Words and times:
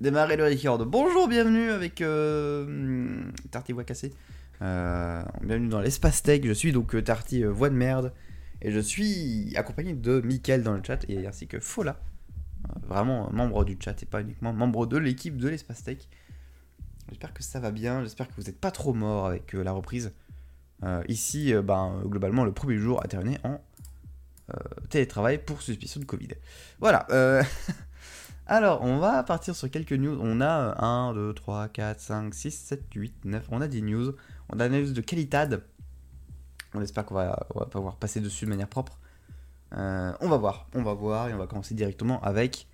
démarrer 0.00 0.36
le 0.36 0.44
record. 0.44 0.84
Bonjour, 0.84 1.28
bienvenue 1.28 1.70
avec 1.70 2.00
euh, 2.00 3.22
Tarty 3.50 3.72
Voix 3.72 3.84
Cassée. 3.84 4.12
Euh, 4.62 5.22
bienvenue 5.42 5.68
dans 5.68 5.80
l'espace 5.80 6.22
tech. 6.22 6.42
Je 6.44 6.52
suis 6.52 6.72
donc 6.72 6.94
euh, 6.94 7.02
Tarty 7.02 7.44
euh, 7.44 7.50
Voix 7.50 7.70
de 7.70 7.74
merde. 7.74 8.12
Et 8.62 8.70
je 8.70 8.80
suis 8.80 9.54
accompagné 9.56 9.94
de 9.94 10.20
Mickaël 10.20 10.62
dans 10.62 10.72
le 10.72 10.82
chat 10.82 11.04
et 11.08 11.26
ainsi 11.26 11.46
que 11.46 11.60
Fola. 11.60 11.98
Vraiment 12.86 13.30
membre 13.32 13.64
du 13.64 13.76
chat 13.82 14.02
et 14.02 14.06
pas 14.06 14.20
uniquement 14.20 14.52
membre 14.52 14.86
de 14.86 14.96
l'équipe 14.96 15.36
de 15.36 15.48
l'espace 15.48 15.82
tech. 15.82 15.98
J'espère 17.08 17.32
que 17.32 17.42
ça 17.42 17.60
va 17.60 17.70
bien. 17.70 18.02
J'espère 18.02 18.28
que 18.28 18.34
vous 18.36 18.44
n'êtes 18.44 18.60
pas 18.60 18.70
trop 18.70 18.92
mort 18.92 19.26
avec 19.26 19.52
la 19.52 19.72
reprise. 19.72 20.12
Ici, 21.06 21.54
ben, 21.64 22.02
globalement, 22.04 22.44
le 22.44 22.52
premier 22.52 22.76
jour 22.76 23.02
a 23.02 23.08
terminé 23.08 23.38
en 23.44 23.60
télétravail 24.90 25.38
pour 25.38 25.62
suspicion 25.62 26.00
de 26.00 26.06
Covid. 26.06 26.30
Voilà. 26.80 27.06
Alors, 28.48 28.82
on 28.82 28.98
va 28.98 29.24
partir 29.24 29.56
sur 29.56 29.68
quelques 29.68 29.92
news. 29.92 30.16
On 30.20 30.40
a 30.40 30.80
1, 30.84 31.14
2, 31.14 31.34
3, 31.34 31.68
4, 31.68 32.00
5, 32.00 32.32
6, 32.32 32.50
7, 32.52 32.84
8, 32.94 33.24
9. 33.24 33.48
On 33.50 33.60
a 33.60 33.66
des 33.66 33.80
news. 33.80 34.14
On 34.50 34.60
a 34.60 34.68
des 34.68 34.82
news 34.82 34.92
de 34.92 35.00
qualité. 35.00 35.44
On 36.72 36.80
espère 36.80 37.04
qu'on 37.04 37.16
va, 37.16 37.44
on 37.54 37.58
va 37.58 37.66
pouvoir 37.66 37.96
passer 37.96 38.20
dessus 38.20 38.44
de 38.44 38.50
manière 38.50 38.68
propre. 38.68 39.00
Euh, 39.76 40.12
on 40.20 40.28
va 40.28 40.36
voir. 40.36 40.68
On 40.74 40.82
va 40.82 40.94
voir. 40.94 41.28
Et 41.28 41.34
on 41.34 41.38
va 41.38 41.48
commencer 41.48 41.74
directement 41.74 42.22
avec 42.22 42.68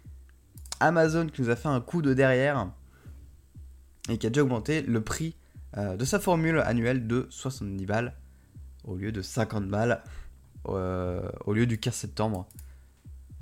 Amazon 0.80 1.26
qui 1.26 1.40
nous 1.40 1.48
a 1.48 1.56
fait 1.56 1.68
un 1.68 1.80
coup 1.80 2.02
de 2.02 2.12
derrière 2.12 2.70
et 4.10 4.18
qui 4.18 4.26
a 4.26 4.30
déjà 4.30 4.42
augmenté 4.42 4.82
le 4.82 5.00
prix 5.00 5.36
euh, 5.78 5.96
de 5.96 6.04
sa 6.04 6.18
formule 6.18 6.58
annuelle 6.58 7.06
de 7.06 7.28
70 7.30 7.86
balles 7.86 8.14
au 8.84 8.96
lieu 8.96 9.12
de 9.12 9.22
50 9.22 9.68
balles 9.68 10.02
euh, 10.68 11.30
au 11.46 11.54
lieu 11.54 11.66
du 11.66 11.78
15 11.78 11.94
septembre. 11.94 12.46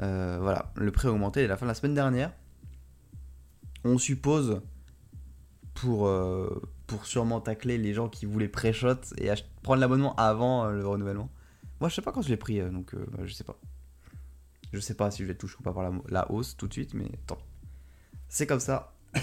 Euh, 0.02 0.38
voilà, 0.40 0.72
le 0.76 0.90
prix 0.90 1.08
a 1.08 1.12
augmenté 1.12 1.44
à 1.44 1.48
la 1.48 1.56
fin 1.56 1.66
de 1.66 1.70
la 1.70 1.74
semaine 1.74 1.94
dernière. 1.94 2.32
On 3.84 3.98
suppose 3.98 4.62
pour, 5.74 6.06
euh, 6.06 6.62
pour 6.86 7.06
sûrement 7.06 7.40
tacler 7.40 7.78
les 7.78 7.94
gens 7.94 8.08
qui 8.08 8.26
voulaient 8.26 8.48
pré-shot 8.48 9.00
et 9.18 9.30
prendre 9.62 9.80
l'abonnement 9.80 10.14
avant 10.16 10.66
euh, 10.66 10.72
le 10.72 10.86
renouvellement. 10.86 11.30
Moi, 11.80 11.88
je 11.88 11.94
sais 11.94 12.02
pas 12.02 12.12
quand 12.12 12.22
je 12.22 12.28
l'ai 12.28 12.36
pris, 12.36 12.60
donc 12.60 12.94
bah, 12.94 13.24
je 13.24 13.32
sais 13.32 13.44
pas. 13.44 13.58
Je 14.72 14.80
sais 14.80 14.94
pas 14.94 15.10
si 15.10 15.22
je 15.22 15.28
vais 15.28 15.34
toucher 15.34 15.56
ou 15.58 15.62
pas 15.62 15.72
par 15.72 15.82
la, 15.82 15.92
la 16.08 16.30
hausse 16.30 16.56
tout 16.56 16.68
de 16.68 16.72
suite, 16.72 16.94
mais 16.94 17.10
tant. 17.26 17.38
C'est 18.28 18.46
comme 18.46 18.60
ça. 18.60 18.94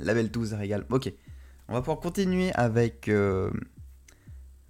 La 0.00 0.12
belle 0.12 0.30
touze 0.30 0.54
régale. 0.54 0.86
Ok. 0.90 1.12
On 1.68 1.74
va 1.74 1.80
pouvoir 1.80 2.00
continuer 2.00 2.52
avec. 2.54 3.08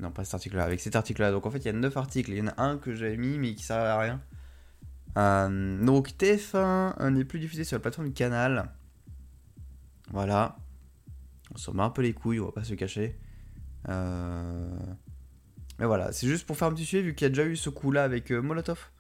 Non, 0.04 0.10
pas 0.10 0.22
cet 0.22 0.34
article-là, 0.34 0.64
avec 0.64 0.80
cet 0.80 0.96
article-là. 0.96 1.32
Donc 1.32 1.46
en 1.46 1.50
fait, 1.50 1.60
il 1.60 1.64
y 1.64 1.68
a 1.70 1.72
9 1.72 1.96
articles. 1.96 2.30
Il 2.30 2.36
y 2.36 2.42
en 2.42 2.48
a 2.48 2.62
un 2.62 2.76
que 2.76 2.94
j'avais 2.94 3.16
mis, 3.16 3.38
mais 3.38 3.54
qui 3.54 3.64
servait 3.64 3.88
à 3.88 3.98
rien. 3.98 4.20
Euh, 5.16 5.82
donc 5.82 6.10
TF1 6.10 7.00
euh, 7.00 7.10
n'est 7.10 7.24
plus 7.24 7.38
diffusé 7.38 7.64
sur 7.64 7.76
la 7.76 7.80
plateforme 7.80 8.12
canal. 8.12 8.70
Voilà. 10.10 10.58
On 11.54 11.56
s'en 11.56 11.72
met 11.72 11.82
un 11.82 11.88
peu 11.88 12.02
les 12.02 12.12
couilles, 12.12 12.38
on 12.38 12.46
va 12.46 12.52
pas 12.52 12.64
se 12.64 12.74
cacher. 12.74 13.18
Euh, 13.88 14.76
Mais 15.78 15.86
voilà, 15.86 16.12
c'est 16.12 16.26
juste 16.26 16.46
pour 16.46 16.58
faire 16.58 16.68
un 16.68 16.74
petit 16.74 16.84
suivi, 16.84 17.04
vu 17.04 17.14
qu'il 17.14 17.24
y 17.24 17.28
a 17.28 17.30
déjà 17.30 17.46
eu 17.46 17.56
ce 17.56 17.70
coup-là 17.70 18.04
avec 18.04 18.30
euh, 18.30 18.42
Molotov, 18.42 18.90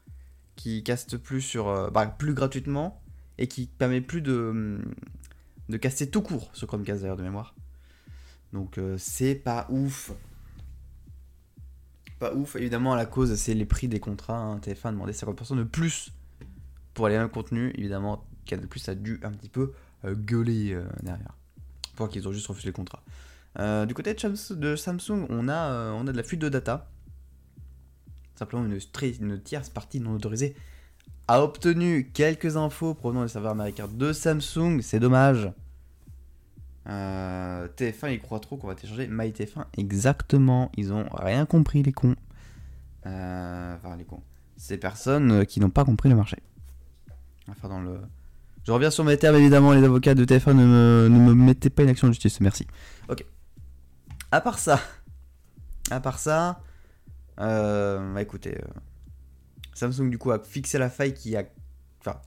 qui 0.56 0.82
caste 0.84 1.18
plus 1.18 1.42
sur, 1.42 1.90
bah, 1.92 2.06
plus 2.06 2.32
gratuitement, 2.32 3.02
et 3.36 3.46
qui 3.46 3.66
permet 3.66 4.00
plus 4.00 4.22
de, 4.22 4.80
de 5.68 5.76
caster 5.76 6.08
tout 6.08 6.22
court 6.22 6.48
ce 6.54 6.64
Chromecast 6.64 7.02
d'ailleurs 7.02 7.18
de 7.18 7.24
mémoire. 7.24 7.54
Donc 8.54 8.80
c'est 8.96 9.34
pas 9.34 9.66
ouf. 9.68 10.14
Ouf, 12.32 12.56
évidemment, 12.56 12.94
la 12.94 13.06
cause 13.06 13.34
c'est 13.34 13.54
les 13.54 13.66
prix 13.66 13.88
des 13.88 14.00
contrats. 14.00 14.38
hein. 14.38 14.60
TF1 14.62 14.88
a 14.88 14.92
demandé 14.92 15.12
50% 15.12 15.56
de 15.56 15.64
plus 15.64 16.12
pour 16.94 17.08
les 17.08 17.18
mêmes 17.18 17.28
contenus. 17.28 17.72
Évidemment, 17.76 18.24
Canal 18.46 18.66
Plus 18.66 18.88
a 18.88 18.94
dû 18.94 19.20
un 19.22 19.32
petit 19.32 19.48
peu 19.48 19.72
euh, 20.04 20.14
gueuler 20.14 20.72
euh, 20.72 20.84
derrière. 21.02 21.34
Pour 21.96 22.08
qu'ils 22.08 22.26
ont 22.28 22.32
juste 22.32 22.46
refusé 22.46 22.68
les 22.68 22.72
contrats. 22.72 23.02
Euh, 23.58 23.86
du 23.86 23.94
côté 23.94 24.14
de, 24.14 24.76
Samsung, 24.76 25.26
on 25.28 25.48
a, 25.48 25.92
on 25.92 26.06
a 26.06 26.12
de 26.12 26.16
la 26.16 26.22
fuite 26.22 26.40
de 26.40 26.48
data. 26.48 26.90
Simplement, 28.36 28.64
une, 28.64 28.78
une 29.20 29.40
tierce 29.40 29.68
partie 29.68 30.00
non 30.00 30.14
autorisée 30.14 30.56
a 31.28 31.42
obtenu 31.42 32.10
quelques 32.12 32.56
infos 32.56 32.94
provenant 32.94 33.22
des 33.22 33.28
serveurs 33.28 33.52
américains 33.52 33.88
de 33.88 34.12
Samsung. 34.12 34.80
C'est 34.82 34.98
dommage. 34.98 35.50
Euh, 36.86 37.68
TF1, 37.76 38.12
ils 38.12 38.20
croient 38.20 38.40
trop 38.40 38.56
qu'on 38.56 38.66
va 38.66 38.74
télécharger 38.74 39.08
MyTF1. 39.08 39.64
Exactement. 39.78 40.70
Ils 40.76 40.92
ont 40.92 41.06
rien 41.12 41.46
compris, 41.46 41.82
les 41.82 41.92
cons. 41.92 42.16
Euh, 43.06 43.76
enfin, 43.76 43.96
les 43.96 44.04
cons. 44.04 44.22
Ces 44.56 44.78
personnes 44.78 45.32
euh, 45.32 45.44
qui 45.44 45.60
n'ont 45.60 45.70
pas 45.70 45.84
compris 45.84 46.08
le 46.08 46.14
marché. 46.14 46.38
Dans 47.62 47.80
le. 47.80 48.00
Je 48.64 48.72
reviens 48.72 48.90
sur 48.90 49.04
mes 49.04 49.16
termes, 49.16 49.36
évidemment. 49.36 49.72
Les 49.72 49.84
avocats 49.84 50.14
de 50.14 50.24
TF1 50.24 50.52
ne 50.54 50.66
me, 50.66 51.08
ne 51.08 51.18
me 51.18 51.34
mettez 51.34 51.70
pas 51.70 51.82
une 51.82 51.90
action 51.90 52.08
de 52.08 52.12
justice. 52.12 52.40
Merci. 52.40 52.66
Ok. 53.08 53.24
À 54.30 54.40
part 54.40 54.58
ça. 54.58 54.80
À 55.90 56.00
part 56.00 56.18
ça. 56.18 56.60
Euh, 57.40 58.14
bah 58.14 58.22
écoutez. 58.22 58.58
Samsung, 59.74 60.08
du 60.08 60.18
coup, 60.18 60.30
a 60.30 60.38
fixé 60.38 60.78
la 60.78 60.88
faille 60.88 61.14
qui 61.14 61.36
a. 61.36 61.44
Enfin. 62.00 62.20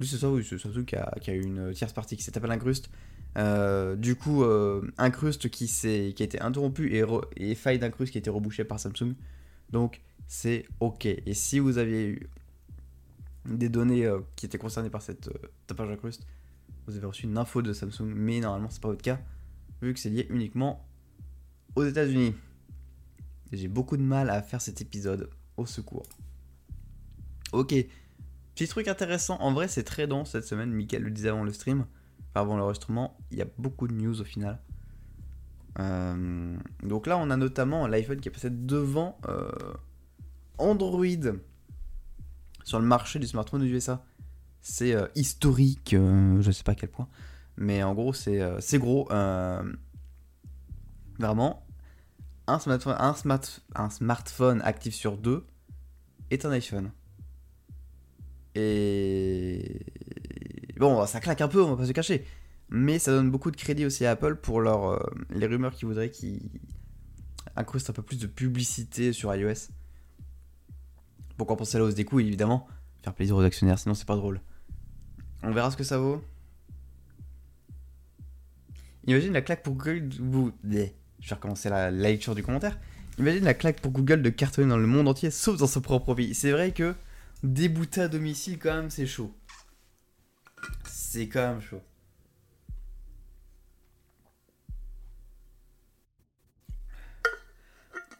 C'est 0.00 0.18
ça, 0.18 0.30
oui, 0.30 0.46
c'est 0.48 0.58
Samsung 0.58 0.84
qui 0.84 0.96
a, 0.96 1.12
qui 1.20 1.30
a 1.30 1.34
eu 1.34 1.42
une 1.42 1.72
tierce 1.72 1.92
partie 1.92 2.16
qui 2.16 2.22
s'appelle 2.22 2.50
Incruste. 2.50 2.90
Euh, 3.36 3.96
du 3.96 4.16
coup, 4.16 4.44
euh, 4.44 4.90
Incruste 4.98 5.50
qui, 5.50 5.66
qui 5.66 5.86
a 6.22 6.24
été 6.24 6.40
interrompu 6.40 6.94
et, 6.94 7.04
et 7.36 7.54
faille 7.54 7.78
d'Incruste 7.78 8.12
qui 8.12 8.18
a 8.18 8.20
été 8.20 8.30
rebouchée 8.30 8.64
par 8.64 8.80
Samsung. 8.80 9.14
Donc, 9.70 10.00
c'est 10.26 10.66
OK. 10.80 11.06
Et 11.06 11.34
si 11.34 11.58
vous 11.58 11.78
aviez 11.78 12.08
eu 12.08 12.30
des 13.44 13.68
données 13.68 14.06
euh, 14.06 14.20
qui 14.36 14.46
étaient 14.46 14.58
concernées 14.58 14.90
par 14.90 15.02
cette 15.02 15.28
euh, 15.28 15.48
tapage 15.66 15.90
Incruste, 15.90 16.26
vous 16.86 16.96
avez 16.96 17.06
reçu 17.06 17.24
une 17.24 17.36
info 17.36 17.62
de 17.62 17.72
Samsung, 17.72 18.12
mais 18.14 18.40
normalement, 18.40 18.70
c'est 18.70 18.80
pas 18.80 18.88
votre 18.88 19.02
cas, 19.02 19.20
vu 19.82 19.92
que 19.92 20.00
c'est 20.00 20.10
lié 20.10 20.26
uniquement 20.30 20.86
aux 21.74 21.84
États-Unis. 21.84 22.34
J'ai 23.52 23.68
beaucoup 23.68 23.96
de 23.96 24.02
mal 24.02 24.30
à 24.30 24.42
faire 24.42 24.60
cet 24.60 24.80
épisode. 24.80 25.30
Au 25.56 25.64
secours. 25.64 26.02
Ok. 27.52 27.74
Petit 28.54 28.68
truc 28.68 28.88
intéressant. 28.88 29.38
En 29.40 29.54
vrai, 29.54 29.68
c'est 29.68 29.84
très 29.84 30.06
dense 30.06 30.32
cette 30.32 30.44
semaine. 30.44 30.70
Mickaël 30.70 31.02
le 31.02 31.10
disait 31.10 31.30
avant 31.30 31.44
le 31.44 31.52
stream. 31.52 31.86
Avant 32.36 32.56
l'enregistrement. 32.56 33.16
Il 33.30 33.38
y 33.38 33.42
a 33.42 33.46
beaucoup 33.58 33.88
de 33.88 33.94
news 33.94 34.20
au 34.20 34.24
final. 34.24 34.60
Euh, 35.78 36.56
donc 36.82 37.06
là, 37.06 37.18
on 37.18 37.30
a 37.30 37.36
notamment 37.36 37.86
l'iPhone 37.86 38.20
qui 38.20 38.28
est 38.28 38.32
passé 38.32 38.50
devant 38.50 39.18
euh, 39.28 39.50
Android 40.58 41.02
sur 42.64 42.78
le 42.78 42.86
marché 42.86 43.18
du 43.18 43.26
smartphone 43.26 43.62
aux 43.62 43.66
USA. 43.66 44.04
C'est 44.60 44.94
euh, 44.94 45.06
historique, 45.14 45.94
je 45.94 46.50
sais 46.50 46.62
pas 46.62 46.72
à 46.72 46.74
quel 46.74 46.90
point, 46.90 47.08
mais 47.56 47.82
en 47.82 47.94
gros, 47.94 48.12
c'est 48.12 48.38
gros. 48.74 49.08
vraiment, 51.18 51.66
un 52.46 52.58
smartphone, 52.58 52.96
un, 52.98 53.14
un 53.76 53.90
smartphone 53.90 54.60
actif 54.62 54.94
sur 54.94 55.16
deux 55.16 55.46
est 56.30 56.44
un 56.44 56.50
iPhone. 56.50 56.90
Et 58.54 59.86
bon, 60.80 61.06
ça 61.06 61.20
claque 61.20 61.40
un 61.40 61.48
peu, 61.48 61.62
on 61.62 61.70
va 61.70 61.76
pas 61.76 61.86
se 61.86 61.92
cacher. 61.92 62.24
Mais 62.68 62.98
ça 62.98 63.12
donne 63.12 63.30
beaucoup 63.30 63.50
de 63.50 63.56
crédit 63.56 63.86
aussi 63.86 64.04
à 64.04 64.12
Apple 64.12 64.36
pour 64.36 64.60
leur, 64.60 64.90
euh, 64.90 64.98
les 65.30 65.46
rumeurs 65.46 65.74
qui 65.74 65.84
voudraient 65.84 66.10
qu'ils 66.10 66.40
incrustent 67.54 67.90
un 67.90 67.92
peu 67.92 68.02
plus 68.02 68.18
de 68.18 68.26
publicité 68.26 69.12
sur 69.12 69.34
iOS. 69.34 69.70
Pour 71.36 71.46
compenser 71.46 71.78
la 71.78 71.84
hausse 71.84 71.94
des 71.94 72.04
coûts, 72.04 72.20
évidemment. 72.20 72.66
Faire 73.02 73.14
plaisir 73.14 73.36
aux 73.36 73.42
actionnaires, 73.42 73.78
sinon 73.78 73.94
c'est 73.94 74.06
pas 74.06 74.16
drôle. 74.16 74.40
On 75.42 75.52
verra 75.52 75.70
ce 75.70 75.76
que 75.76 75.84
ça 75.84 75.98
vaut. 75.98 76.22
Imagine 79.06 79.32
la 79.32 79.42
claque 79.42 79.62
pour 79.62 79.74
Google. 79.74 80.08
Bleh. 80.64 80.94
Je 81.20 81.28
vais 81.28 81.34
recommencer 81.36 81.68
la, 81.68 81.90
la 81.90 82.10
lecture 82.10 82.34
du 82.34 82.42
commentaire. 82.42 82.78
Imagine 83.18 83.44
la 83.44 83.54
claque 83.54 83.80
pour 83.80 83.92
Google 83.92 84.22
de 84.22 84.30
cartonner 84.30 84.68
dans 84.68 84.76
le 84.76 84.86
monde 84.86 85.08
entier, 85.08 85.30
sauf 85.30 85.56
dans 85.56 85.66
son 85.66 85.80
propre 85.80 86.14
pays. 86.14 86.34
C'est 86.34 86.50
vrai 86.50 86.72
que 86.72 86.94
débouter 87.42 88.02
à 88.02 88.08
domicile, 88.08 88.58
quand 88.58 88.74
même, 88.74 88.90
c'est 88.90 89.06
chaud. 89.06 89.32
C'est 90.84 91.28
quand 91.28 91.48
même 91.48 91.60
chaud. 91.60 91.80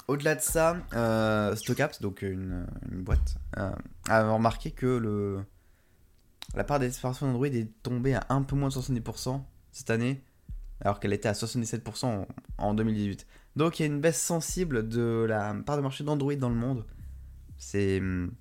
Au-delà 0.08 0.36
de 0.36 0.40
ça, 0.40 0.76
euh, 0.94 1.56
StockApps, 1.56 2.00
donc 2.00 2.22
une, 2.22 2.66
une 2.92 3.02
boîte, 3.02 3.38
euh, 3.58 3.72
a 4.08 4.32
remarqué 4.32 4.70
que 4.70 4.86
le, 4.86 5.44
la 6.54 6.62
part 6.62 6.78
des 6.78 6.92
smartphones 6.92 7.30
Android 7.30 7.46
est 7.46 7.70
tombée 7.82 8.14
à 8.14 8.24
un 8.28 8.42
peu 8.42 8.54
moins 8.54 8.68
de 8.68 8.74
70% 8.74 9.42
cette 9.72 9.90
année, 9.90 10.22
alors 10.80 11.00
qu'elle 11.00 11.12
était 11.12 11.28
à 11.28 11.32
77% 11.32 12.06
en, 12.06 12.28
en 12.58 12.74
2018. 12.74 13.26
Donc 13.56 13.80
il 13.80 13.82
y 13.82 13.84
a 13.84 13.88
une 13.92 14.00
baisse 14.00 14.20
sensible 14.22 14.88
de 14.88 15.26
la 15.28 15.54
part 15.66 15.76
de 15.76 15.82
marché 15.82 16.04
d'Android 16.04 16.36
dans 16.36 16.50
le 16.50 16.54
monde. 16.54 16.86
C'est 17.58 17.98
hum, 17.98 18.32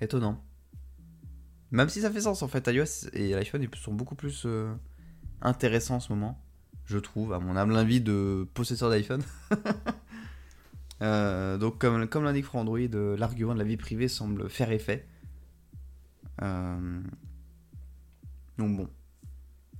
étonnant. 0.00 0.42
Même 1.72 1.88
si 1.88 2.00
ça 2.00 2.10
fait 2.10 2.22
sens 2.22 2.42
en 2.42 2.48
fait, 2.48 2.66
iOS 2.66 3.08
et 3.12 3.30
l'iPhone 3.30 3.66
sont 3.74 3.94
beaucoup 3.94 4.16
plus 4.16 4.42
euh, 4.44 4.72
intéressants 5.40 5.96
en 5.96 6.00
ce 6.00 6.12
moment, 6.12 6.40
je 6.86 6.98
trouve, 6.98 7.32
à 7.32 7.38
mon 7.38 7.56
humble 7.56 7.76
avis 7.76 8.00
de 8.00 8.48
possesseur 8.54 8.90
d'iPhone. 8.90 9.22
Euh, 11.02 11.56
donc 11.56 11.78
comme, 11.78 12.06
comme 12.08 12.24
l'indique 12.24 12.54
Android, 12.54 12.76
euh, 12.78 13.16
l'argument 13.16 13.54
de 13.54 13.58
la 13.58 13.64
vie 13.64 13.78
privée 13.78 14.06
semble 14.06 14.50
faire 14.50 14.70
effet. 14.70 15.08
Donc 16.38 17.06
bon. 18.58 18.86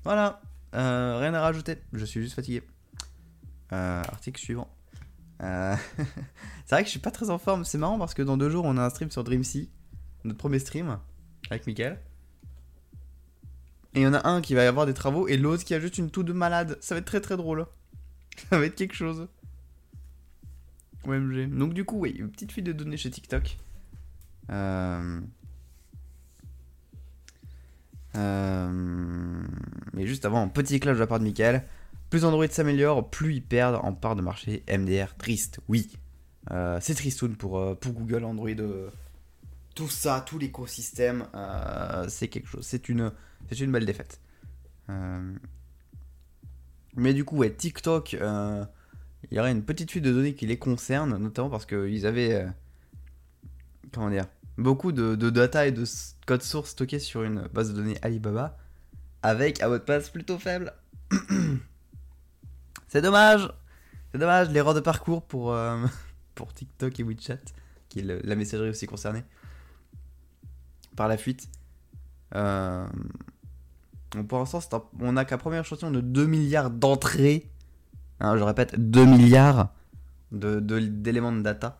Voilà. 0.03 0.41
Rien 0.73 1.35
à 1.35 1.43
rajouter. 1.43 1.77
Je 1.93 2.07
suis 2.07 2.23
juste 2.23 2.37
fatigué. 2.37 2.63
Article 3.69 4.41
suivant. 4.41 4.75
C'est 5.41 5.77
vrai 6.71 6.81
que 6.81 6.87
je 6.87 6.91
suis 6.93 7.01
pas 7.01 7.11
très 7.11 7.29
en 7.29 7.37
forme. 7.37 7.67
C'est 7.67 7.77
marrant 7.77 7.99
parce 7.99 8.15
que 8.15 8.23
dans 8.23 8.39
deux 8.39 8.49
jours, 8.49 8.65
on 8.65 8.79
a 8.79 8.83
un 8.83 8.89
stream 8.89 9.11
sur 9.11 9.23
DreamSea. 9.23 9.69
Notre 10.25 10.39
premier 10.39 10.59
stream 10.59 10.99
avec 11.51 11.67
Mickaël. 11.67 11.99
Et 13.95 14.01
il 14.01 14.03
y 14.03 14.07
en 14.07 14.15
a 14.15 14.29
un 14.29 14.41
qui 14.41 14.55
va 14.55 14.63
y 14.63 14.67
avoir 14.67 14.87
des 14.87 14.95
travaux 14.95 15.27
et 15.27 15.37
l'autre 15.37 15.65
qui 15.65 15.75
a 15.75 15.81
juste 15.81 15.99
une 15.99 16.11
toux 16.11 16.23
de 16.23 16.33
malade. 16.33 16.79
Ça 16.81 16.95
va 16.95 17.01
être 17.01 17.07
très 17.07 17.21
très 17.21 17.37
drôle. 17.37 17.67
Ça 18.51 18.59
va 18.59 18.65
être 18.65 18.77
quelque 18.77 18.95
chose. 18.95 19.27
OMG. 21.07 21.49
Donc 21.51 21.75
du 21.75 21.85
coup, 21.85 21.99
oui, 21.99 22.11
une 22.11 22.31
petite 22.31 22.53
fuite 22.53 22.67
de 22.67 22.73
données 22.73 22.97
chez 22.97 23.11
TikTok. 23.11 23.59
Euh... 24.51 25.21
Euh... 28.17 29.43
Mais 29.93 30.07
juste 30.07 30.25
avant, 30.25 30.43
un 30.43 30.49
petit 30.49 30.77
éclat 30.77 30.95
de 30.95 30.99
la 30.99 31.07
part 31.07 31.19
de 31.19 31.25
Michael. 31.25 31.65
Plus 32.11 32.25
Android 32.25 32.47
s'améliore, 32.49 33.09
plus 33.09 33.35
ils 33.37 33.43
perdent 33.43 33.81
en 33.83 33.93
part 33.93 34.17
de 34.17 34.23
marché. 34.23 34.65
MDR, 34.69 35.17
triste, 35.17 35.61
oui. 35.69 35.91
Euh, 36.51 36.79
c'est 36.81 36.95
tristoun 36.95 37.37
pour, 37.37 37.79
pour 37.79 37.93
Google, 37.93 38.25
Android. 38.25 38.51
Tout 39.81 39.89
ça, 39.89 40.23
tout 40.27 40.39
l'écosystème, 40.39 41.27
euh, 41.35 42.05
c'est 42.07 42.29
quelque 42.29 42.49
chose. 42.49 42.67
C'est 42.67 42.91
une, 42.91 43.13
c'est 43.49 43.61
une 43.61 43.73
belle 43.73 43.87
défaite. 43.87 44.21
Euh, 44.91 45.35
Mais 46.97 47.15
du 47.15 47.25
coup, 47.25 47.39
ouais, 47.39 47.51
TikTok, 47.51 48.13
euh, 48.13 48.63
il 49.31 49.39
y 49.39 49.41
aurait 49.41 49.53
une 49.53 49.65
petite 49.65 49.91
fuite 49.91 50.05
de 50.05 50.13
données 50.13 50.35
qui 50.35 50.47
les 50.47 50.59
concerne, 50.59 51.17
notamment 51.17 51.49
parce 51.49 51.65
qu'ils 51.65 52.05
avaient. 52.07 52.47
comment 53.91 54.11
dire 54.11 54.27
Beaucoup 54.59 54.93
de, 54.93 55.15
data 55.31 55.67
et 55.67 55.73
de 55.73 55.85
code 56.27 56.43
source 56.43 56.73
stockés 56.73 56.99
sur 56.99 57.23
une 57.23 57.49
base 57.49 57.71
de 57.71 57.77
données 57.77 57.97
Alibaba 58.03 58.59
avec 59.23 59.63
un 59.63 59.69
mot 59.69 59.79
de 59.79 59.79
passe 59.79 60.11
plutôt 60.11 60.39
faible. 60.39 60.75
C'est 62.89 63.01
dommage 63.01 63.51
C'est 64.13 64.19
dommage, 64.19 64.51
l'erreur 64.51 64.75
de 64.75 64.81
parcours 64.81 65.23
pour, 65.23 65.57
pour 66.35 66.53
TikTok 66.53 67.01
et 67.01 67.03
WeChat, 67.03 67.39
qui 67.89 68.01
est 68.01 68.03
la 68.03 68.37
messagerie 68.37 68.69
aussi 68.69 68.85
concernée 68.87 69.25
par 71.01 71.09
la 71.09 71.17
fuite. 71.17 71.49
Euh, 72.35 72.87
pour 74.29 74.39
l'instant, 74.39 74.61
on 75.01 75.13
n'a 75.13 75.25
qu'un 75.25 75.39
premier 75.39 75.59
échantillon 75.59 75.91
de 75.91 76.03
2 76.03 76.27
milliards 76.27 76.69
d'entrées. 76.71 77.49
Hein, 78.21 78.37
je 78.37 78.43
répète, 78.43 78.79
2 78.79 79.07
milliards 79.07 79.73
de- 80.31 80.61
de- 80.61 80.79
d'éléments 80.81 81.33
de, 81.33 81.41
data. 81.41 81.79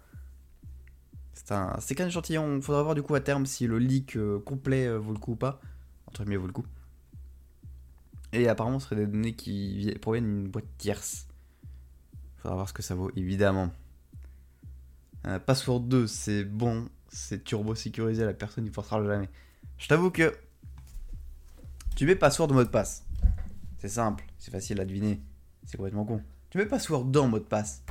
C'est 1.35 1.53
un- 1.53 1.77
qu'un 1.95 2.07
échantillon. 2.07 2.57
Il 2.57 2.63
faudra 2.63 2.83
voir 2.83 2.95
du 2.95 3.03
coup 3.03 3.15
à 3.15 3.21
terme 3.21 3.45
si 3.45 3.67
le 3.67 3.79
leak 3.79 4.17
euh, 4.17 4.39
complet 4.41 4.87
euh, 4.87 4.97
vaut 4.97 5.13
le 5.13 5.19
coup 5.19 5.33
ou 5.33 5.37
pas. 5.37 5.61
Entre 6.07 6.23
guillemets, 6.23 6.39
vaut 6.39 6.47
le 6.47 6.55
coup. 6.55 6.65
Et 8.33 8.49
apparemment, 8.49 8.79
ce 8.79 8.87
serait 8.87 8.97
des 8.97 9.07
données 9.07 9.35
qui 9.35 9.77
vi- 9.77 9.99
proviennent 9.99 10.25
d'une 10.45 10.49
boîte 10.49 10.65
tierce. 10.79 11.27
Faudra 12.39 12.55
voir 12.57 12.69
ce 12.71 12.73
que 12.73 12.83
ça 12.83 12.95
vaut, 12.95 13.11
évidemment. 13.17 13.71
Euh, 15.27 15.39
Password 15.39 15.81
2, 15.81 16.07
c'est 16.07 16.45
bon. 16.45 16.89
C'est 17.13 17.43
turbo 17.43 17.75
sécurisé, 17.75 18.25
la 18.25 18.33
personne 18.33 18.65
n'y 18.65 18.71
pensera 18.71 19.05
jamais. 19.05 19.29
Je 19.79 19.89
t'avoue 19.89 20.11
que 20.11 20.37
tu 21.97 22.07
mets 22.07 22.15
password 22.15 22.49
dans 22.49 22.55
mot 22.55 22.65
de 22.65 22.69
passe. 22.69 23.05
C'est 23.79 23.89
simple, 23.89 24.25
c'est 24.39 24.53
facile 24.53 24.81
à 24.81 24.85
deviner. 24.85 25.21
C'est 25.67 25.77
complètement 25.77 26.05
con. 26.05 26.23
Tu 26.51 26.59
mets 26.59 26.67
password 26.67 27.05
dans 27.07 27.27
mot 27.27 27.39
de 27.39 27.45
passe. 27.45 27.83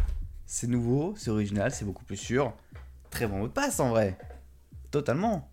C'est 0.46 0.68
nouveau, 0.68 1.14
c'est 1.18 1.30
original, 1.30 1.72
c'est 1.72 1.86
beaucoup 1.86 2.06
plus 2.06 2.18
sûr. 2.18 2.54
Très 3.10 3.28
bon 3.28 3.40
mot 3.40 3.48
de 3.48 3.54
passe 3.54 3.80
en 3.80 3.90
vrai. 3.90 4.18
Totalement. 4.90 5.52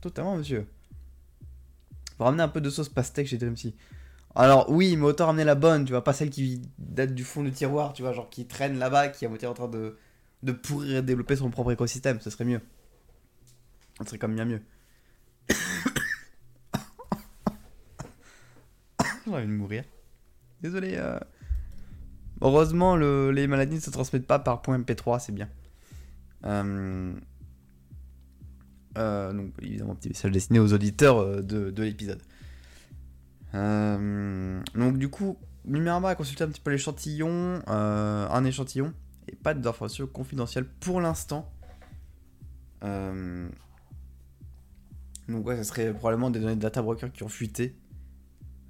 Totalement, 0.00 0.36
monsieur. 0.36 0.66
Faut 2.16 2.24
ramener 2.24 2.42
un 2.42 2.48
peu 2.48 2.60
de 2.60 2.70
sauce 2.70 2.88
pastèque 2.88 3.26
chez 3.26 3.36
DreamSea. 3.36 3.74
Alors 4.34 4.70
oui, 4.70 4.96
mais 4.96 5.04
autant 5.04 5.26
ramener 5.26 5.44
la 5.44 5.54
bonne, 5.54 5.84
tu 5.84 5.92
vois, 5.92 6.04
pas 6.04 6.12
celle 6.12 6.30
qui 6.30 6.62
date 6.78 7.14
du 7.14 7.24
fond 7.24 7.42
du 7.42 7.52
tiroir, 7.52 7.92
tu 7.92 8.02
vois, 8.02 8.12
genre 8.12 8.30
qui 8.30 8.46
traîne 8.46 8.78
là-bas, 8.78 9.08
qui 9.08 9.24
est 9.24 9.46
en 9.46 9.54
train 9.54 9.68
de, 9.68 9.98
de 10.42 10.52
pourrir 10.52 10.98
et 10.98 11.02
développer 11.02 11.36
son 11.36 11.50
propre 11.50 11.72
écosystème, 11.72 12.20
ce 12.20 12.30
serait 12.30 12.44
mieux. 12.44 12.60
Ce 14.00 14.04
serait 14.06 14.18
comme 14.18 14.34
bien 14.34 14.44
mieux. 14.44 14.60
J'ai 19.26 19.32
envie 19.34 19.46
de 19.46 19.52
mourir. 19.52 19.84
Désolé. 20.62 20.94
euh. 20.96 21.18
Heureusement, 22.40 22.96
le- 22.96 23.30
les 23.32 23.46
maladies 23.46 23.76
ne 23.76 23.80
se 23.80 23.90
transmettent 23.90 24.26
pas 24.26 24.38
par 24.38 24.62
point 24.62 24.78
MP3, 24.78 25.18
c'est 25.20 25.32
bien. 25.32 25.48
Euh, 26.44 27.12
euh, 28.96 29.32
donc, 29.32 29.52
évidemment, 29.60 29.94
petit 29.96 30.08
message 30.08 30.30
destiné 30.30 30.60
aux 30.60 30.72
auditeurs 30.72 31.42
de, 31.42 31.70
de 31.70 31.82
l'épisode. 31.82 32.22
Donc, 33.52 34.98
du 34.98 35.08
coup, 35.08 35.36
Numerama 35.64 36.10
a 36.10 36.14
consulté 36.14 36.44
un 36.44 36.48
petit 36.48 36.60
peu 36.60 36.70
l'échantillon, 36.70 37.60
un 37.66 38.44
échantillon, 38.44 38.94
et 39.26 39.34
pas 39.36 39.54
d'informations 39.54 40.06
confidentielles 40.06 40.66
pour 40.66 41.00
l'instant. 41.00 41.52
Euh, 42.84 43.48
donc, 45.28 45.46
ouais, 45.46 45.56
ça 45.56 45.64
serait 45.64 45.92
probablement 45.92 46.30
des 46.30 46.40
données 46.40 46.56
de 46.56 46.60
data 46.60 46.80
broker 46.82 47.12
qui 47.12 47.22
ont 47.22 47.28
fuité, 47.28 47.76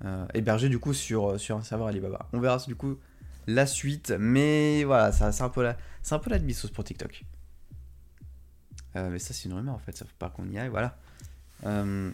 euh, 0.04 0.26
hébergées 0.34 0.68
du 0.68 0.78
coup 0.78 0.92
sur, 0.92 1.38
sur 1.38 1.56
un 1.56 1.62
serveur 1.62 1.88
Alibaba. 1.88 2.28
On 2.32 2.40
verra 2.40 2.58
du 2.66 2.74
coup 2.74 2.98
la 3.46 3.66
suite, 3.66 4.12
mais 4.18 4.84
voilà, 4.84 5.12
c'est 5.12 5.42
un 5.42 5.48
peu 5.48 5.62
la, 5.62 5.76
c'est 6.02 6.14
un 6.14 6.18
peu 6.18 6.30
demi-sauce 6.30 6.70
pour 6.70 6.84
TikTok. 6.84 7.24
Euh, 8.96 9.08
mais 9.10 9.18
ça, 9.18 9.34
c'est 9.34 9.48
une 9.48 9.54
rumeur 9.54 9.74
en 9.74 9.78
fait, 9.78 9.96
ça 9.96 10.04
faut 10.04 10.10
pas 10.18 10.30
qu'on 10.30 10.48
y 10.50 10.58
aille, 10.58 10.68
voilà. 10.68 10.96
Euh, 11.64 12.10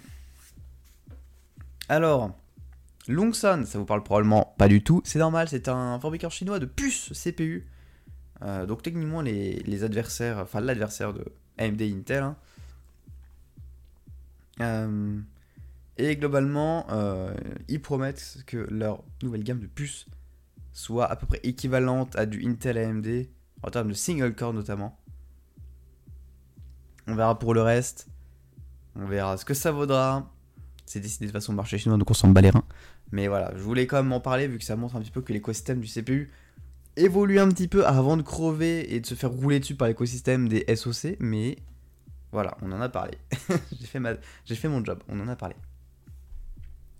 alors, 1.88 2.38
Longson, 3.08 3.64
ça 3.66 3.78
vous 3.78 3.84
parle 3.84 4.02
probablement 4.02 4.54
pas 4.58 4.68
du 4.68 4.82
tout, 4.82 5.02
c'est 5.04 5.18
normal, 5.18 5.48
c'est 5.48 5.68
un 5.68 5.98
fabricant 6.00 6.30
chinois 6.30 6.58
de 6.58 6.66
puces 6.66 7.12
CPU. 7.12 7.66
Euh, 8.42 8.66
donc 8.66 8.82
techniquement, 8.82 9.20
les, 9.20 9.60
les 9.60 9.84
adversaires, 9.84 10.38
enfin 10.38 10.60
l'adversaire 10.60 11.12
de 11.12 11.24
AMD 11.58 11.82
Intel. 11.82 12.22
hein. 12.22 12.36
Euh, 14.60 15.20
et 15.96 16.16
globalement, 16.16 16.86
euh, 16.90 17.34
ils 17.68 17.80
promettent 17.80 18.38
que 18.46 18.66
leur 18.70 19.02
nouvelle 19.22 19.44
gamme 19.44 19.60
de 19.60 19.66
puces 19.66 20.06
soit 20.72 21.06
à 21.06 21.16
peu 21.16 21.26
près 21.26 21.40
équivalente 21.44 22.16
à 22.16 22.26
du 22.26 22.44
Intel 22.46 22.78
AMD 22.78 23.26
en 23.62 23.70
termes 23.70 23.88
de 23.88 23.94
single 23.94 24.34
core 24.34 24.52
notamment. 24.52 24.98
On 27.06 27.14
verra 27.14 27.38
pour 27.38 27.54
le 27.54 27.62
reste. 27.62 28.08
On 28.96 29.06
verra 29.06 29.36
ce 29.36 29.44
que 29.44 29.54
ça 29.54 29.70
vaudra. 29.72 30.30
C'est 30.86 31.00
décidé 31.00 31.26
de 31.26 31.32
façon 31.32 31.52
marché 31.52 31.78
chinois, 31.78 31.96
donc 31.96 32.10
on 32.10 32.14
s'en 32.14 32.28
bat 32.28 32.40
les 32.40 32.50
reins. 32.50 32.64
Mais 33.12 33.28
voilà, 33.28 33.52
je 33.56 33.62
voulais 33.62 33.86
quand 33.86 34.02
même 34.02 34.12
en 34.12 34.20
parler 34.20 34.48
vu 34.48 34.58
que 34.58 34.64
ça 34.64 34.76
montre 34.76 34.96
un 34.96 35.00
petit 35.00 35.10
peu 35.10 35.22
que 35.22 35.32
l'écosystème 35.32 35.80
du 35.80 35.88
CPU 35.88 36.30
évolue 36.96 37.38
un 37.38 37.48
petit 37.48 37.68
peu 37.68 37.86
avant 37.86 38.16
de 38.16 38.22
crever 38.22 38.94
et 38.94 39.00
de 39.00 39.06
se 39.06 39.14
faire 39.14 39.30
rouler 39.30 39.60
dessus 39.60 39.74
par 39.74 39.88
l'écosystème 39.88 40.48
des 40.48 40.64
SOC. 40.74 41.16
Mais 41.20 41.58
voilà, 42.34 42.56
on 42.62 42.72
en 42.72 42.80
a 42.80 42.88
parlé. 42.88 43.16
j'ai 43.80 43.86
fait, 43.86 44.00
ma... 44.00 44.16
fait 44.44 44.68
mon 44.68 44.84
job, 44.84 45.00
on 45.08 45.20
en 45.20 45.28
a 45.28 45.36
parlé. 45.36 45.54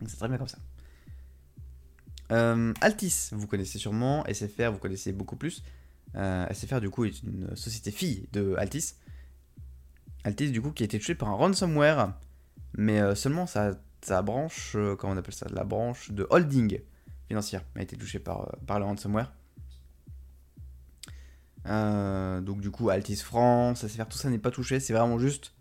C'est 0.06 0.16
très 0.16 0.28
bien 0.28 0.38
comme 0.38 0.46
ça. 0.46 0.58
Euh, 2.30 2.72
Altis, 2.80 3.30
vous 3.32 3.48
connaissez 3.48 3.78
sûrement. 3.78 4.24
SFR, 4.32 4.70
vous 4.70 4.78
connaissez 4.78 5.12
beaucoup 5.12 5.34
plus. 5.34 5.64
Euh, 6.14 6.46
SFR, 6.52 6.80
du 6.80 6.88
coup, 6.88 7.04
est 7.04 7.20
une 7.24 7.56
société 7.56 7.90
fille 7.90 8.28
de 8.32 8.54
Altis. 8.58 8.94
Altis, 10.22 10.52
du 10.52 10.62
coup, 10.62 10.70
qui 10.70 10.84
a 10.84 10.86
été 10.86 11.00
touché 11.00 11.16
par 11.16 11.28
un 11.30 11.34
ransomware. 11.34 12.14
Mais 12.76 13.00
euh, 13.00 13.16
seulement 13.16 13.46
sa, 13.48 13.72
branche, 14.22 14.76
comment 14.98 15.14
on 15.14 15.16
appelle 15.16 15.34
ça? 15.34 15.48
La 15.50 15.64
branche 15.64 16.12
de 16.12 16.28
holding 16.30 16.80
financière 17.26 17.64
a 17.74 17.82
été 17.82 17.96
touchée 17.96 18.20
par 18.20 18.56
le 18.68 18.84
ransomware. 18.84 19.32
Euh, 21.66 22.40
donc, 22.40 22.60
du 22.60 22.70
coup, 22.70 22.90
Altis 22.90 23.16
France, 23.16 23.86
SFR, 23.86 24.06
tout 24.06 24.18
ça 24.18 24.30
n'est 24.30 24.38
pas 24.38 24.50
touché. 24.50 24.80
C'est 24.80 24.92
vraiment 24.92 25.18
juste, 25.18 25.52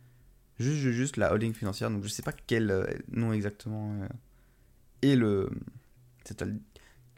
juste, 0.60 1.18
la 1.18 1.34
holding 1.34 1.54
financière. 1.54 1.90
Donc, 1.90 2.04
je 2.04 2.10
sais 2.10 2.22
pas 2.22 2.34
quel 2.34 2.72
euh, 2.72 2.86
nom 3.12 3.34
exactement 3.34 3.94
euh, 4.02 4.08
est 5.02 5.16
le. 5.16 5.50
cette 6.26 6.44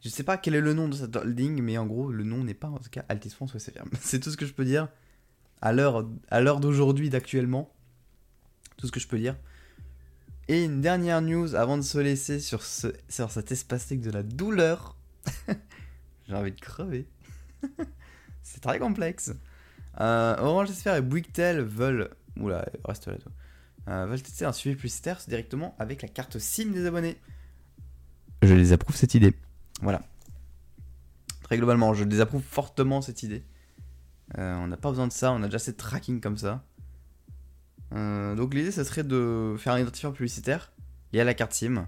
je 0.03 0.09
sais 0.09 0.23
pas 0.23 0.37
quel 0.37 0.53
est 0.53 0.61
le 0.61 0.73
nom 0.75 0.87
de 0.87 0.95
cette 0.95 1.15
holding, 1.15 1.63
mais 1.63 1.79
en 1.79 1.87
gros, 1.87 2.11
le 2.11 2.23
nom 2.23 2.43
n'est 2.43 2.53
pas 2.53 2.67
en 2.67 2.77
tout 2.77 2.91
cas 2.91 3.03
Altis 3.09 3.31
France 3.31 3.55
ou 3.55 3.59
SFR. 3.59 3.85
C'est 4.01 4.19
tout 4.19 4.29
ce 4.29 4.37
que 4.37 4.45
je 4.45 4.53
peux 4.53 4.65
dire 4.65 4.87
à 5.61 5.73
l'heure 5.73 6.07
à 6.29 6.41
l'heure 6.41 6.59
d'aujourd'hui, 6.59 7.09
d'actuellement. 7.09 7.73
Tout 8.77 8.85
ce 8.85 8.91
que 8.91 8.99
je 8.99 9.07
peux 9.07 9.17
dire. 9.17 9.35
Et 10.47 10.63
une 10.63 10.81
dernière 10.81 11.21
news 11.21 11.55
avant 11.55 11.77
de 11.77 11.81
se 11.81 11.97
laisser 11.97 12.39
sur, 12.39 12.61
ce, 12.61 12.87
sur 13.09 13.31
cet 13.31 13.51
espastique 13.51 14.01
de 14.01 14.11
la 14.11 14.21
douleur. 14.21 14.95
J'ai 16.27 16.35
envie 16.35 16.51
de 16.51 16.59
crever. 16.61 17.07
C'est 18.45 18.61
très 18.61 18.77
complexe. 18.77 19.33
Euh, 19.99 20.37
Orange 20.37 20.69
SFR 20.69 20.95
et 20.95 21.01
Bouygues 21.01 21.35
veulent. 21.35 22.11
Oula, 22.39 22.65
reste 22.85 23.07
là 23.07 23.15
toi. 23.15 23.31
Euh, 23.87 24.05
veulent 24.05 24.21
tester 24.21 24.45
un 24.45 24.53
suivi 24.53 24.75
publicitaire 24.75 25.19
directement 25.27 25.75
avec 25.79 26.01
la 26.03 26.07
carte 26.07 26.37
SIM 26.37 26.71
des 26.71 26.85
abonnés. 26.85 27.17
Je 28.43 28.53
les 28.53 28.71
approuve 28.71 28.95
cette 28.95 29.15
idée. 29.15 29.33
Voilà. 29.81 30.01
Très 31.43 31.57
globalement, 31.57 31.93
je 31.93 32.03
désapprouve 32.03 32.43
fortement 32.43 33.01
cette 33.01 33.23
idée. 33.23 33.43
Euh, 34.37 34.55
on 34.55 34.67
n'a 34.67 34.77
pas 34.77 34.89
besoin 34.89 35.07
de 35.07 35.11
ça, 35.11 35.31
on 35.31 35.41
a 35.41 35.45
déjà 35.45 35.57
assez 35.57 35.71
de 35.71 35.77
tracking 35.77 36.21
comme 36.21 36.37
ça. 36.37 36.63
Euh, 37.93 38.35
donc 38.35 38.53
l'idée, 38.53 38.71
ça 38.71 38.83
serait 38.83 39.03
de 39.03 39.55
faire 39.57 39.73
un 39.73 39.79
identifiant 39.79 40.11
publicitaire. 40.11 40.71
Il 41.13 41.17
y 41.17 41.19
a 41.19 41.23
la 41.23 41.33
carte 41.33 41.53
SIM, 41.53 41.87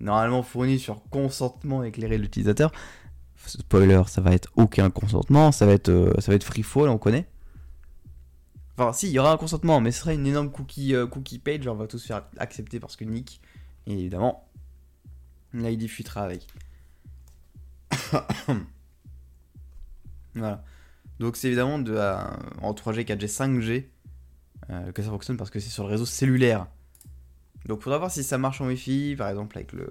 normalement 0.00 0.42
fournie 0.42 0.78
sur 0.78 1.02
consentement 1.10 1.82
éclairé 1.82 2.18
de 2.18 2.22
l'utilisateur. 2.22 2.72
Spoiler, 3.46 4.02
ça 4.06 4.20
va 4.20 4.32
être 4.32 4.50
aucun 4.56 4.90
consentement, 4.90 5.52
ça 5.52 5.66
va 5.66 5.72
être, 5.72 5.88
euh, 5.88 6.12
ça 6.20 6.30
va 6.30 6.36
être 6.36 6.44
free 6.44 6.62
fall, 6.62 6.88
on 6.88 6.98
connaît. 6.98 7.26
Enfin, 8.76 8.92
si, 8.92 9.08
il 9.08 9.12
y 9.12 9.18
aura 9.18 9.32
un 9.32 9.36
consentement, 9.36 9.80
mais 9.80 9.92
ce 9.92 10.00
serait 10.00 10.14
une 10.14 10.26
énorme 10.26 10.50
cookie, 10.50 10.94
euh, 10.94 11.06
cookie 11.06 11.38
page, 11.38 11.66
on 11.66 11.74
va 11.74 11.86
tous 11.86 12.04
faire 12.04 12.24
accepter 12.38 12.80
parce 12.80 12.96
que 12.96 13.04
Nick, 13.04 13.40
et 13.86 13.92
évidemment, 13.92 14.48
l'ID 15.52 15.88
fuitera 15.88 16.22
avec. 16.22 16.46
voilà. 20.34 20.64
Donc 21.18 21.36
c'est 21.36 21.48
évidemment 21.48 21.78
de, 21.78 21.92
euh, 21.94 22.16
en 22.62 22.72
3G, 22.72 23.04
4G, 23.04 23.28
5G 23.28 23.84
euh, 24.70 24.92
que 24.92 25.02
ça 25.02 25.10
fonctionne 25.10 25.36
parce 25.36 25.50
que 25.50 25.60
c'est 25.60 25.70
sur 25.70 25.84
le 25.84 25.90
réseau 25.90 26.06
cellulaire. 26.06 26.66
Donc 27.66 27.82
faudra 27.82 27.98
voir 27.98 28.10
si 28.10 28.24
ça 28.24 28.38
marche 28.38 28.60
en 28.60 28.66
Wi-Fi, 28.66 29.16
par 29.16 29.28
exemple 29.28 29.56
avec 29.58 29.72
le... 29.72 29.90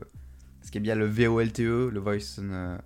Ce 0.64 0.72
qui 0.72 0.78
est 0.78 0.82
bien 0.82 0.96
le 0.96 1.08
VOLTE, 1.08 1.60
le 1.60 2.00
Voice 2.00 2.40
on... 2.40 2.78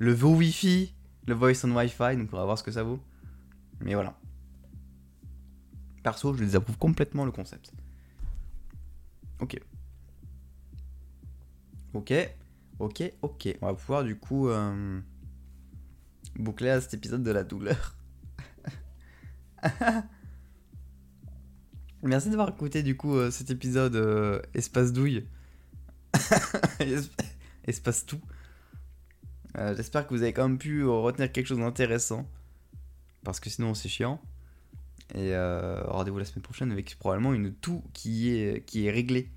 le 0.00 0.12
VO 0.12 0.34
Wi-Fi, 0.34 0.92
le 1.28 1.34
Voice 1.34 1.62
on 1.64 1.70
Wi-Fi, 1.76 2.16
donc 2.16 2.28
faudra 2.30 2.44
voir 2.46 2.58
ce 2.58 2.64
que 2.64 2.72
ça 2.72 2.82
vaut. 2.82 3.00
Mais 3.80 3.94
voilà. 3.94 4.18
Perso, 6.02 6.34
je 6.34 6.42
désapprouve 6.42 6.78
complètement 6.78 7.24
le 7.24 7.30
concept. 7.30 7.72
Ok. 9.40 9.60
Ok, 11.92 12.12
ok, 12.78 13.12
ok. 13.22 13.58
On 13.60 13.66
va 13.66 13.74
pouvoir 13.74 14.04
du 14.04 14.16
coup 14.16 14.48
euh, 14.48 15.00
boucler 16.36 16.70
à 16.70 16.80
cet 16.80 16.94
épisode 16.94 17.22
de 17.22 17.30
la 17.30 17.44
douleur. 17.44 17.94
Merci 22.02 22.30
d'avoir 22.30 22.48
écouté 22.48 22.82
du 22.82 22.96
coup 22.96 23.14
euh, 23.14 23.30
cet 23.30 23.50
épisode 23.50 23.94
euh, 23.96 24.40
Espace 24.54 24.92
Douille. 24.92 25.26
Esp- 26.80 27.10
Espace 27.64 28.06
Tout. 28.06 28.20
Euh, 29.58 29.74
J'espère 29.76 30.06
que 30.06 30.14
vous 30.14 30.22
avez 30.22 30.32
quand 30.32 30.48
même 30.48 30.58
pu 30.58 30.84
retenir 30.84 31.30
quelque 31.32 31.46
chose 31.46 31.58
d'intéressant. 31.58 32.28
Parce 33.24 33.40
que 33.40 33.50
sinon 33.50 33.74
c'est 33.74 33.88
chiant. 33.88 34.20
Et 35.14 35.34
euh, 35.34 35.82
rendez-vous 35.86 36.18
la 36.18 36.24
semaine 36.24 36.42
prochaine 36.42 36.70
avec 36.72 36.96
probablement 36.98 37.34
une 37.34 37.52
tout 37.52 37.82
qui 37.92 38.30
est, 38.30 38.64
qui 38.64 38.86
est 38.86 38.90
réglée. 38.90 39.28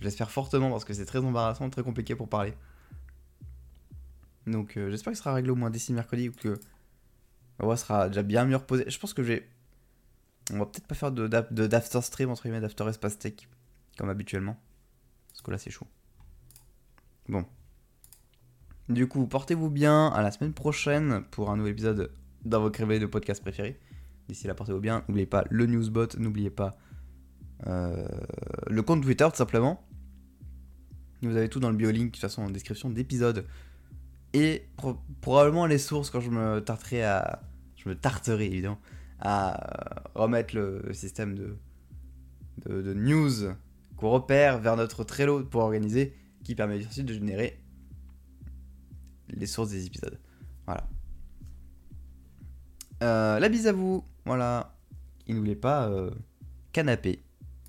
J'espère 0.00 0.30
fortement 0.30 0.70
parce 0.70 0.84
que 0.84 0.94
c'est 0.94 1.04
très 1.04 1.18
embarrassant, 1.18 1.68
très 1.70 1.82
compliqué 1.82 2.14
pour 2.14 2.28
parler. 2.28 2.54
Donc 4.46 4.76
euh, 4.76 4.90
j'espère 4.90 5.14
ce 5.14 5.18
sera 5.22 5.34
réglé 5.34 5.50
au 5.50 5.56
moins 5.56 5.70
d'ici 5.70 5.92
mercredi 5.92 6.28
ou 6.30 6.32
que 6.32 6.58
la 7.58 7.64
voix 7.64 7.76
sera 7.76 8.08
déjà 8.08 8.22
bien 8.22 8.44
mieux 8.44 8.56
reposée. 8.56 8.84
Je 8.88 8.98
pense 8.98 9.12
que 9.12 9.22
j'ai. 9.22 9.48
On 10.52 10.58
va 10.58 10.66
peut-être 10.66 10.86
pas 10.86 10.94
faire 10.94 11.12
de, 11.12 11.26
d'after 11.26 12.00
stream 12.00 12.30
entre 12.30 12.42
guillemets, 12.44 12.60
d'after 12.60 12.88
espace 12.88 13.18
tech 13.18 13.34
comme 13.98 14.08
habituellement. 14.08 14.58
Parce 15.28 15.42
que 15.42 15.50
là 15.50 15.58
c'est 15.58 15.70
chaud. 15.70 15.86
Bon. 17.28 17.44
Du 18.88 19.06
coup, 19.06 19.26
portez-vous 19.26 19.70
bien. 19.70 20.08
À 20.08 20.22
la 20.22 20.30
semaine 20.30 20.52
prochaine 20.52 21.22
pour 21.30 21.50
un 21.50 21.56
nouvel 21.56 21.72
épisode 21.72 22.12
dans 22.44 22.60
vos 22.60 22.70
réveils 22.70 23.00
de 23.00 23.06
podcast 23.06 23.42
préférés. 23.42 23.78
D'ici 24.28 24.46
là, 24.46 24.54
portez-vous 24.54 24.80
bien. 24.80 25.04
N'oubliez 25.08 25.26
pas 25.26 25.44
le 25.50 25.66
newsbot. 25.66 26.08
N'oubliez 26.18 26.50
pas 26.50 26.78
euh, 27.66 28.06
le 28.66 28.82
compte 28.82 29.02
Twitter, 29.02 29.26
tout 29.30 29.36
simplement. 29.36 29.84
Vous 31.22 31.36
avez 31.36 31.48
tout 31.48 31.60
dans 31.60 31.70
le 31.70 31.76
bio-link, 31.76 32.06
de 32.06 32.12
toute 32.12 32.20
façon, 32.20 32.42
en 32.42 32.50
description 32.50 32.88
d'épisode. 32.90 33.44
Et 34.32 34.68
pro- 34.76 34.98
probablement 35.20 35.66
les 35.66 35.78
sources 35.78 36.10
quand 36.10 36.20
je 36.20 36.30
me 36.30 36.60
tarterai 36.60 37.04
à. 37.04 37.42
Je 37.76 37.88
me 37.88 37.94
tarterai, 37.94 38.46
évidemment, 38.46 38.78
à 39.20 40.04
remettre 40.14 40.54
le 40.54 40.82
système 40.92 41.34
de, 41.34 41.56
de, 42.66 42.82
de 42.82 42.94
news 42.94 43.52
qu'on 43.96 44.10
repère 44.10 44.58
vers 44.58 44.76
notre 44.76 45.04
Trello 45.04 45.44
pour 45.44 45.62
organiser, 45.62 46.14
qui 46.44 46.54
permet 46.54 46.84
ensuite 46.86 47.06
de 47.06 47.14
générer 47.14 47.58
les 49.30 49.46
sources 49.46 49.70
des 49.70 49.86
épisodes. 49.86 50.18
Voilà. 50.66 50.86
Euh, 53.02 53.38
la 53.38 53.48
bise 53.48 53.66
à 53.66 53.72
vous. 53.72 54.04
Voilà. 54.24 54.74
Et 55.26 55.34
n'oubliez 55.34 55.56
pas, 55.56 55.88
euh, 55.88 56.10
canapé. 56.72 57.22